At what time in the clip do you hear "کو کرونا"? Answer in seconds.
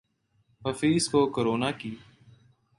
1.09-1.71